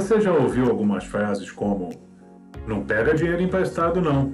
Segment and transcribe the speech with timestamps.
[0.00, 1.90] Você já ouviu algumas frases como:
[2.66, 4.32] não pega dinheiro emprestado, não.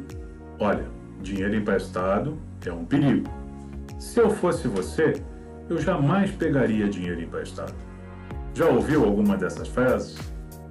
[0.61, 0.87] Olha,
[1.21, 3.29] dinheiro emprestado é um perigo.
[3.99, 5.21] Se eu fosse você,
[5.69, 7.75] eu jamais pegaria dinheiro emprestado.
[8.55, 10.17] Já ouviu alguma dessas frases?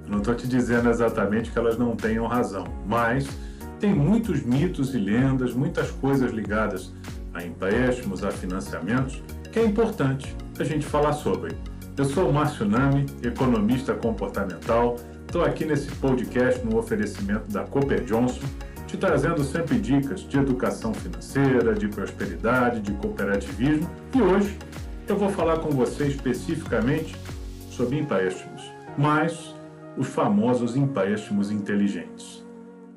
[0.08, 3.28] Não estou te dizendo exatamente que elas não tenham razão, mas
[3.78, 6.90] tem muitos mitos e lendas, muitas coisas ligadas
[7.34, 9.22] a empréstimos, a financiamentos,
[9.52, 11.54] que é importante a gente falar sobre.
[11.98, 14.96] Eu sou o Márcio Nami, economista comportamental.
[15.24, 18.44] Estou aqui nesse podcast no oferecimento da Cooper Johnson,
[18.86, 23.90] te trazendo sempre dicas de educação financeira, de prosperidade, de cooperativismo.
[24.14, 24.58] E hoje
[25.08, 27.16] eu vou falar com você especificamente
[27.70, 29.54] sobre empréstimos, mas
[29.96, 32.44] os famosos empréstimos inteligentes.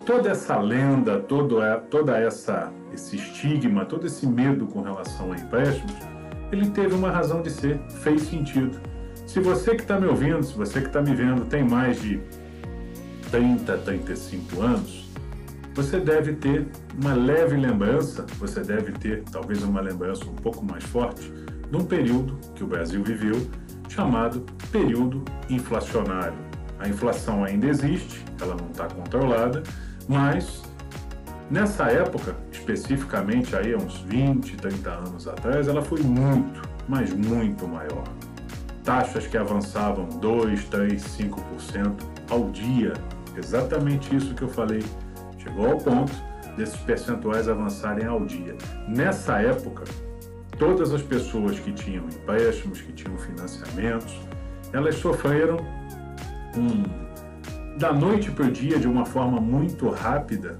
[0.05, 5.95] Toda essa lenda, todo, toda essa esse estigma, todo esse medo com relação a empréstimos,
[6.51, 8.79] ele teve uma razão de ser, fez sentido.
[9.29, 12.19] Se você que está me ouvindo, se você que está me vendo tem mais de
[13.29, 15.07] 30, 35 anos,
[15.75, 16.67] você deve ter
[16.99, 21.31] uma leve lembrança, você deve ter talvez uma lembrança um pouco mais forte,
[21.69, 23.47] de um período que o Brasil viveu
[23.87, 26.39] chamado período inflacionário.
[26.79, 29.61] A inflação ainda existe, ela não está controlada,
[30.07, 30.63] mas
[31.51, 37.67] nessa época, especificamente aí há uns 20, 30 anos atrás, ela foi muito, mas muito
[37.67, 38.18] maior
[38.89, 41.93] taxas que avançavam 2, 3, 5%
[42.31, 42.93] ao dia.
[43.37, 44.83] Exatamente isso que eu falei.
[45.37, 46.11] Chegou ao ponto
[46.57, 48.57] desses percentuais avançarem ao dia.
[48.87, 49.83] Nessa época,
[50.57, 54.19] todas as pessoas que tinham empréstimos, que tinham financiamentos,
[54.73, 55.57] elas sofreram
[56.57, 60.57] um, da noite para o dia, de uma forma muito rápida,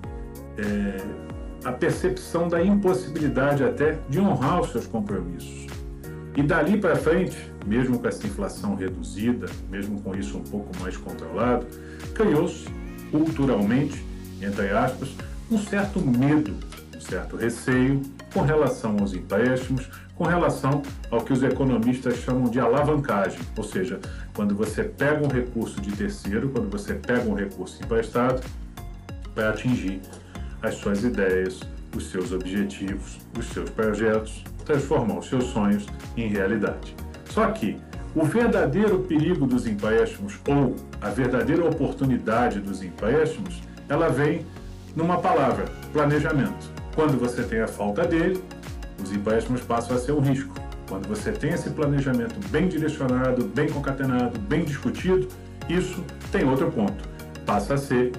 [0.55, 5.78] é, a percepção da impossibilidade até de honrar os seus compromissos.
[6.39, 10.95] E dali para frente, mesmo com essa inflação reduzida, mesmo com isso um pouco mais
[10.95, 11.65] controlado,
[12.15, 12.65] criou-se
[13.11, 14.01] culturalmente,
[14.41, 15.09] entre aspas,
[15.51, 16.55] um certo medo,
[16.95, 18.01] um certo receio
[18.33, 23.99] com relação aos empréstimos, com relação ao que os economistas chamam de alavancagem, ou seja,
[24.33, 28.41] quando você pega um recurso de terceiro, quando você pega um recurso emprestado
[29.35, 29.99] para atingir
[30.61, 31.59] as suas ideias,
[31.93, 36.95] os seus objetivos, os seus projetos, transformar os seus sonhos em realidade.
[37.31, 37.75] Só que
[38.13, 44.45] o verdadeiro perigo dos empréstimos ou a verdadeira oportunidade dos empréstimos, ela vem
[44.95, 46.69] numa palavra, planejamento.
[46.93, 48.43] Quando você tem a falta dele,
[49.03, 50.53] os empréstimos passam a ser um risco.
[50.87, 55.27] Quando você tem esse planejamento bem direcionado, bem concatenado, bem discutido,
[55.67, 57.09] isso tem outro ponto.
[57.43, 58.11] Passa a ser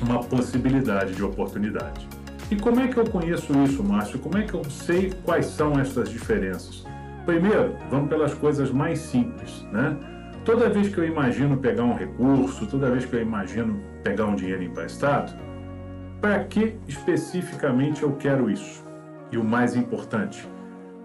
[0.00, 2.11] uma possibilidade de oportunidade.
[2.52, 4.18] E como é que eu conheço isso, Márcio?
[4.18, 6.84] Como é que eu sei quais são essas diferenças?
[7.24, 9.96] Primeiro, vamos pelas coisas mais simples, né?
[10.44, 14.34] Toda vez que eu imagino pegar um recurso, toda vez que eu imagino pegar um
[14.34, 15.34] dinheiro emprestado,
[16.20, 18.84] para que especificamente eu quero isso?
[19.30, 20.46] E o mais importante,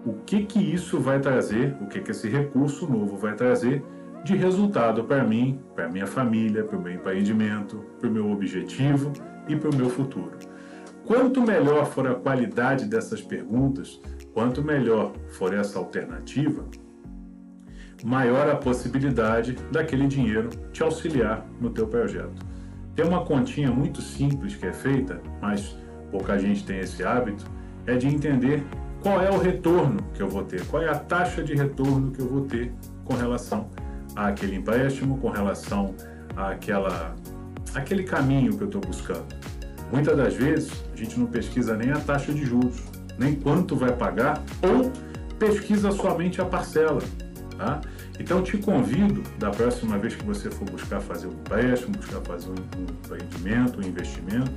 [0.04, 3.82] o que que isso vai trazer, o que que esse recurso novo vai trazer
[4.22, 9.14] de resultado para mim, para minha família, para o meu empreendimento, para o meu objetivo
[9.48, 10.57] e para o meu futuro.
[11.08, 13.98] Quanto melhor for a qualidade dessas perguntas,
[14.34, 16.66] quanto melhor for essa alternativa,
[18.04, 22.44] maior a possibilidade daquele dinheiro te auxiliar no teu projeto.
[22.94, 25.74] Tem uma continha muito simples que é feita, mas
[26.10, 27.46] pouca gente tem esse hábito,
[27.86, 28.62] é de entender
[29.02, 32.20] qual é o retorno que eu vou ter, qual é a taxa de retorno que
[32.20, 32.70] eu vou ter
[33.06, 33.70] com relação
[34.14, 35.94] àquele empréstimo, com relação
[36.36, 37.16] àquela,
[37.74, 39.38] àquele caminho que eu estou buscando.
[39.92, 42.76] Muitas das vezes a gente não pesquisa nem a taxa de juros,
[43.18, 44.90] nem quanto vai pagar, ou
[45.38, 47.00] pesquisa somente a parcela.
[47.56, 47.80] Tá?
[48.20, 52.50] Então te convido, da próxima vez que você for buscar fazer um empréstimo, buscar fazer
[52.50, 54.52] um empreendimento, um investimento,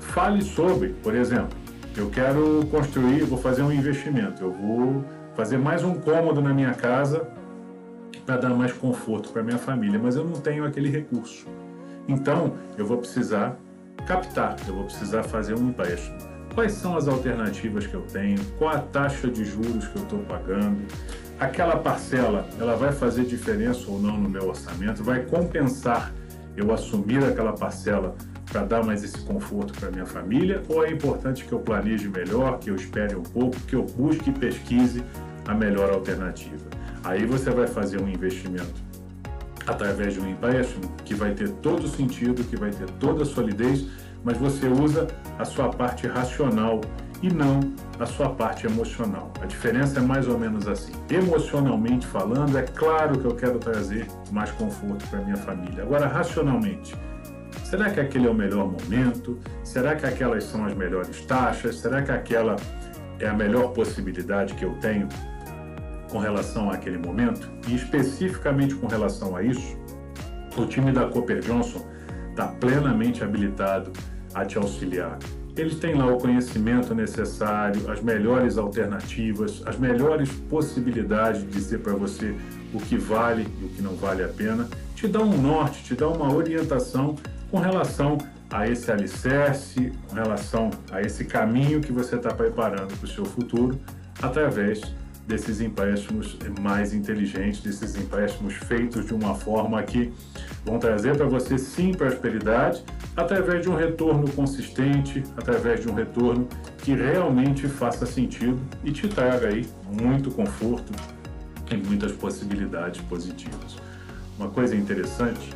[0.00, 1.56] fale sobre, por exemplo,
[1.96, 5.04] eu quero construir, vou fazer um investimento, eu vou
[5.34, 7.28] fazer mais um cômodo na minha casa
[8.24, 11.46] para dar mais conforto para minha família, mas eu não tenho aquele recurso.
[12.08, 13.56] Então, eu vou precisar
[14.06, 16.16] captar, eu vou precisar fazer um empréstimo.
[16.54, 20.18] Quais são as alternativas que eu tenho, qual a taxa de juros que eu estou
[20.20, 20.82] pagando,
[21.40, 26.12] aquela parcela, ela vai fazer diferença ou não no meu orçamento, vai compensar
[26.56, 28.14] eu assumir aquela parcela
[28.50, 32.58] para dar mais esse conforto para minha família, ou é importante que eu planeje melhor,
[32.58, 35.02] que eu espere um pouco, que eu busque e pesquise
[35.46, 36.66] a melhor alternativa.
[37.02, 38.91] Aí você vai fazer um investimento
[39.66, 43.86] através de um empréstimo que vai ter todo sentido, que vai ter toda a solidez,
[44.24, 45.06] mas você usa
[45.38, 46.80] a sua parte racional
[47.22, 47.60] e não
[47.98, 49.32] a sua parte emocional.
[49.40, 50.92] A diferença é mais ou menos assim.
[51.08, 55.84] Emocionalmente falando, é claro que eu quero trazer mais conforto para minha família.
[55.84, 56.94] Agora, racionalmente,
[57.64, 59.38] será que aquele é o melhor momento?
[59.62, 61.76] Será que aquelas são as melhores taxas?
[61.76, 62.56] Será que aquela
[63.20, 65.08] é a melhor possibilidade que eu tenho
[66.12, 67.50] com relação àquele momento?
[67.66, 69.76] E especificamente com relação a isso,
[70.56, 71.84] o time da Cooper Johnson
[72.30, 73.90] está plenamente habilitado
[74.34, 75.18] a te auxiliar.
[75.56, 81.94] Eles têm lá o conhecimento necessário, as melhores alternativas, as melhores possibilidades de dizer para
[81.94, 82.34] você
[82.72, 85.94] o que vale e o que não vale a pena, te dá um norte, te
[85.94, 87.16] dá uma orientação
[87.50, 88.16] com relação
[88.50, 93.24] a esse alicerce, com relação a esse caminho que você está preparando para o seu
[93.24, 93.78] futuro,
[94.22, 94.80] através
[95.26, 100.12] desses empréstimos mais inteligentes, desses empréstimos feitos de uma forma que
[100.64, 102.84] vão trazer para você sim prosperidade,
[103.16, 106.48] através de um retorno consistente, através de um retorno
[106.78, 109.66] que realmente faça sentido e te traga aí
[110.00, 110.92] muito conforto
[111.70, 113.76] e muitas possibilidades positivas.
[114.38, 115.50] Uma coisa interessante,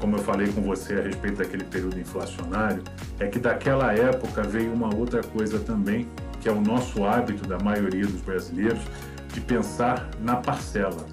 [0.00, 2.82] como eu falei com você a respeito daquele período inflacionário,
[3.18, 6.06] é que daquela época veio uma outra coisa também
[6.40, 8.80] que é o nosso hábito da maioria dos brasileiros,
[9.32, 11.06] de pensar na parcela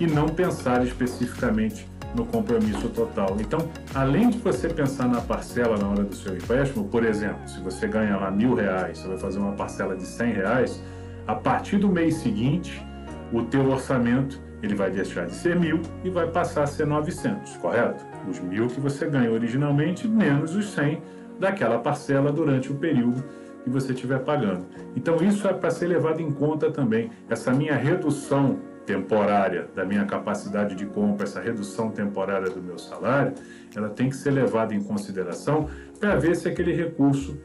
[0.00, 3.36] e não pensar especificamente no compromisso total.
[3.40, 7.60] Então, além de você pensar na parcela na hora do seu empréstimo, por exemplo, se
[7.60, 10.80] você ganha lá mil reais, você vai fazer uma parcela de cem reais,
[11.26, 12.84] a partir do mês seguinte,
[13.32, 17.56] o teu orçamento ele vai deixar de ser mil e vai passar a ser 900,
[17.56, 18.04] correto?
[18.28, 21.02] Os mil que você ganha originalmente menos os 100
[21.38, 23.22] daquela parcela durante o período
[23.64, 24.66] que você estiver pagando.
[24.94, 27.10] Então isso é para ser levado em conta também.
[27.28, 33.32] Essa minha redução temporária da minha capacidade de compra, essa redução temporária do meu salário,
[33.74, 35.68] ela tem que ser levada em consideração
[35.98, 37.40] para ver se aquele recurso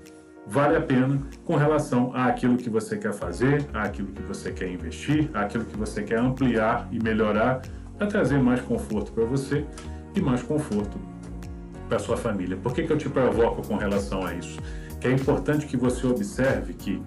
[0.45, 5.29] vale a pena com relação àquilo que você quer fazer, àquilo que você quer investir,
[5.33, 7.61] àquilo que você quer ampliar e melhorar
[7.97, 9.65] para trazer mais conforto para você
[10.15, 10.97] e mais conforto
[11.87, 12.57] para sua família.
[12.57, 14.59] Por que, que eu te provoco com relação a isso?
[14.99, 17.01] Que é importante que você observe que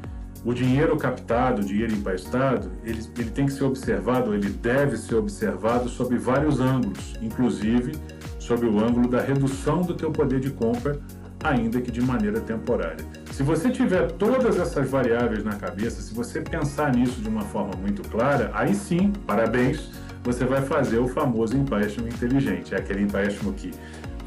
[0.44, 5.14] o dinheiro captado, o dinheiro emprestado, ele, ele tem que ser observado, ele deve ser
[5.14, 7.92] observado sob vários ângulos, inclusive
[8.40, 10.98] sob o ângulo da redução do teu poder de compra,
[11.44, 13.04] ainda que de maneira temporária.
[13.30, 17.74] Se você tiver todas essas variáveis na cabeça, se você pensar nisso de uma forma
[17.80, 19.90] muito clara, aí sim, parabéns,
[20.24, 22.74] você vai fazer o famoso empréstimo inteligente.
[22.74, 23.72] É aquele empréstimo que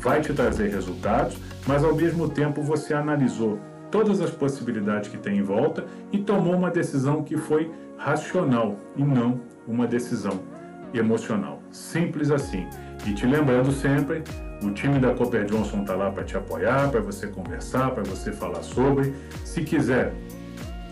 [0.06, 1.36] vai te trazer resultados,
[1.66, 3.60] mas ao mesmo tempo você analisou
[3.90, 9.04] todas as possibilidades que tem em volta e tomou uma decisão que foi racional e
[9.04, 10.40] não uma decisão
[10.94, 11.60] emocional.
[11.72, 12.68] Simples assim.
[13.04, 14.24] E te lembrando sempre,
[14.62, 18.32] o time da Cooper Johnson está lá para te apoiar, para você conversar, para você
[18.32, 19.12] falar sobre.
[19.44, 20.14] Se quiser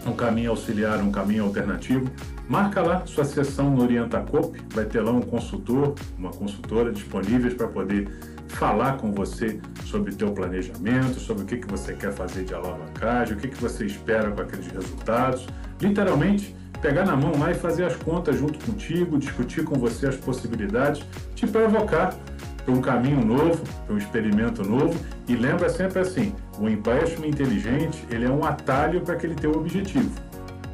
[0.07, 2.09] um caminho auxiliar, um caminho alternativo,
[2.49, 7.53] marca lá sua sessão no Orienta Cop, vai ter lá um consultor, uma consultora disponíveis
[7.53, 12.13] para poder falar com você sobre o teu planejamento, sobre o que, que você quer
[12.13, 15.45] fazer de alavancagem, o que, que você espera com aqueles resultados.
[15.81, 20.15] Literalmente, pegar na mão lá e fazer as contas junto contigo, discutir com você as
[20.15, 21.03] possibilidades,
[21.35, 22.15] te provocar
[22.63, 24.97] para um caminho novo, para um experimento novo.
[25.27, 30.11] E lembra sempre assim, o empréstimo inteligente ele é um atalho para aquele teu objetivo.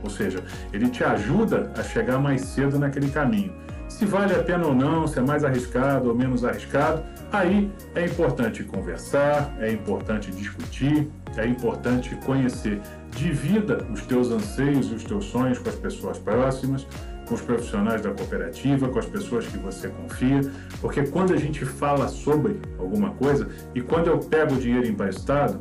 [0.04, 3.54] Ou seja, ele te ajuda a chegar mais cedo naquele caminho.
[3.90, 8.06] Se vale a pena ou não, se é mais arriscado ou menos arriscado, aí é
[8.06, 12.80] importante conversar, é importante discutir, é importante conhecer.
[13.12, 16.88] Divida os teus anseios e os teus sonhos com as pessoas próximas,
[17.28, 20.42] com os profissionais da cooperativa, com as pessoas que você confia,
[20.80, 25.60] porque quando a gente fala sobre alguma coisa e quando eu pego o dinheiro emprestado,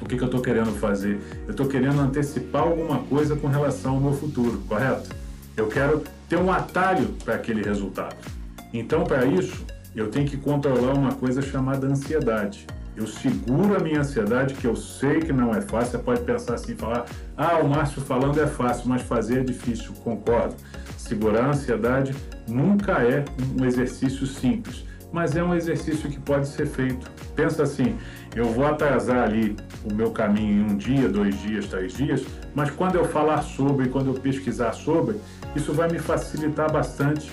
[0.00, 1.20] o que, que eu estou querendo fazer?
[1.44, 5.14] Eu estou querendo antecipar alguma coisa com relação ao meu futuro, correto?
[5.56, 6.02] Eu quero
[6.32, 8.16] ter um atalho para aquele resultado.
[8.72, 12.66] Então, para isso, eu tenho que controlar uma coisa chamada ansiedade.
[12.96, 15.90] Eu seguro a minha ansiedade, que eu sei que não é fácil.
[15.90, 17.04] Você pode pensar assim, falar:
[17.36, 19.92] ah, o Márcio falando é fácil, mas fazer é difícil.
[20.02, 20.54] Concordo.
[20.96, 22.14] Segurar a ansiedade
[22.48, 23.26] nunca é
[23.60, 27.10] um exercício simples, mas é um exercício que pode ser feito.
[27.36, 27.96] Pensa assim:
[28.34, 32.70] eu vou atrasar ali o meu caminho em um dia, dois dias, três dias, mas
[32.70, 35.16] quando eu falar sobre, quando eu pesquisar sobre,
[35.54, 37.30] isso vai me facilitar bastante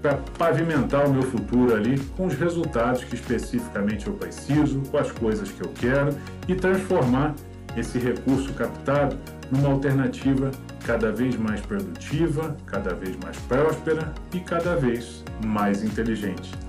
[0.00, 5.10] para pavimentar o meu futuro ali com os resultados que especificamente eu preciso, com as
[5.10, 6.16] coisas que eu quero
[6.46, 7.34] e transformar
[7.76, 9.16] esse recurso captado
[9.50, 10.50] numa alternativa
[10.84, 16.67] cada vez mais produtiva, cada vez mais próspera e cada vez mais inteligente.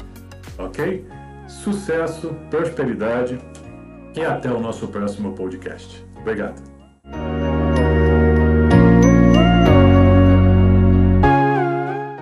[0.59, 1.05] Ok?
[1.47, 3.39] Sucesso, prosperidade
[4.15, 6.05] e até o nosso próximo podcast.
[6.21, 6.68] Obrigado.